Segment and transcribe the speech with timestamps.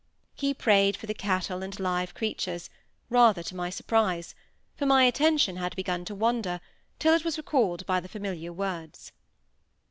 [0.33, 2.71] He prayed for the cattle and live creatures,
[3.11, 4.33] rather to my surprise;
[4.75, 6.59] for my attention had begun to wander,
[6.97, 9.11] till it was recalled by the familiar words.